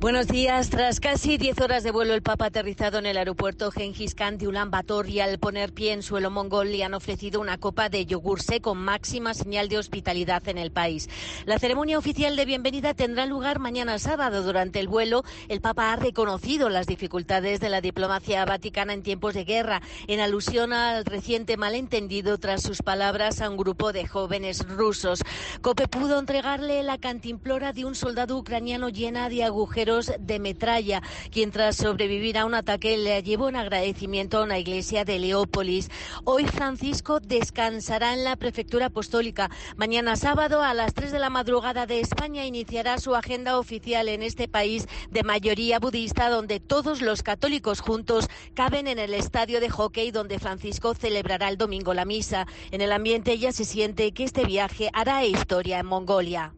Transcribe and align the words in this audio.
Buenos 0.00 0.28
días. 0.28 0.70
Tras 0.70 0.98
casi 0.98 1.36
10 1.36 1.60
horas 1.60 1.82
de 1.82 1.90
vuelo, 1.90 2.14
el 2.14 2.22
Papa 2.22 2.46
ha 2.46 2.48
aterrizado 2.48 2.98
en 2.98 3.04
el 3.04 3.18
aeropuerto 3.18 3.70
Genghis 3.70 4.14
Khan 4.14 4.38
de 4.38 4.48
Ulan 4.48 4.70
Bator 4.70 5.06
y 5.10 5.20
al 5.20 5.38
poner 5.38 5.74
pie 5.74 5.92
en 5.92 6.02
suelo 6.02 6.30
mongol 6.30 6.72
le 6.72 6.82
han 6.82 6.94
ofrecido 6.94 7.38
una 7.38 7.58
copa 7.58 7.90
de 7.90 8.06
yogur 8.06 8.40
seco, 8.40 8.74
máxima 8.74 9.34
señal 9.34 9.68
de 9.68 9.76
hospitalidad 9.76 10.48
en 10.48 10.56
el 10.56 10.72
país. 10.72 11.10
La 11.44 11.58
ceremonia 11.58 11.98
oficial 11.98 12.34
de 12.34 12.46
bienvenida 12.46 12.94
tendrá 12.94 13.26
lugar 13.26 13.58
mañana 13.58 13.98
sábado. 13.98 14.42
Durante 14.42 14.80
el 14.80 14.88
vuelo, 14.88 15.22
el 15.50 15.60
Papa 15.60 15.92
ha 15.92 15.96
reconocido 15.96 16.70
las 16.70 16.86
dificultades 16.86 17.60
de 17.60 17.68
la 17.68 17.82
diplomacia 17.82 18.42
vaticana 18.46 18.94
en 18.94 19.02
tiempos 19.02 19.34
de 19.34 19.44
guerra, 19.44 19.82
en 20.06 20.20
alusión 20.20 20.72
al 20.72 21.04
reciente 21.04 21.58
malentendido 21.58 22.38
tras 22.38 22.62
sus 22.62 22.80
palabras 22.80 23.42
a 23.42 23.50
un 23.50 23.58
grupo 23.58 23.92
de 23.92 24.06
jóvenes 24.06 24.66
rusos. 24.66 25.22
Cope 25.60 25.88
pudo 25.88 26.18
entregarle 26.18 26.82
la 26.84 26.96
cantimplora 26.96 27.74
de 27.74 27.84
un 27.84 27.94
soldado 27.94 28.38
ucraniano 28.38 28.88
llena 28.88 29.28
de 29.28 29.44
agujeros 29.44 29.89
de 29.98 30.38
metralla, 30.38 31.02
quien 31.32 31.50
tras 31.50 31.74
sobrevivir 31.76 32.38
a 32.38 32.44
un 32.44 32.54
ataque 32.54 32.96
le 32.96 33.20
llevó 33.24 33.48
un 33.48 33.56
agradecimiento 33.56 34.38
a 34.38 34.44
una 34.44 34.58
iglesia 34.58 35.04
de 35.04 35.18
Leópolis. 35.18 35.90
Hoy 36.22 36.46
Francisco 36.46 37.18
descansará 37.18 38.12
en 38.12 38.22
la 38.22 38.36
prefectura 38.36 38.86
apostólica. 38.86 39.50
Mañana 39.76 40.14
sábado 40.14 40.62
a 40.62 40.74
las 40.74 40.94
3 40.94 41.10
de 41.10 41.18
la 41.18 41.28
madrugada 41.28 41.86
de 41.86 41.98
España 41.98 42.46
iniciará 42.46 42.98
su 42.98 43.16
agenda 43.16 43.58
oficial 43.58 44.08
en 44.08 44.22
este 44.22 44.46
país 44.46 44.86
de 45.10 45.24
mayoría 45.24 45.80
budista 45.80 46.30
donde 46.30 46.60
todos 46.60 47.02
los 47.02 47.24
católicos 47.24 47.80
juntos 47.80 48.28
caben 48.54 48.86
en 48.86 49.00
el 49.00 49.12
estadio 49.12 49.58
de 49.60 49.70
hockey 49.70 50.12
donde 50.12 50.38
Francisco 50.38 50.94
celebrará 50.94 51.48
el 51.48 51.58
domingo 51.58 51.94
la 51.94 52.04
misa. 52.04 52.46
En 52.70 52.80
el 52.80 52.92
ambiente 52.92 53.36
ya 53.38 53.50
se 53.50 53.64
siente 53.64 54.12
que 54.12 54.22
este 54.22 54.44
viaje 54.44 54.88
hará 54.92 55.24
historia 55.24 55.80
en 55.80 55.86
Mongolia. 55.86 56.48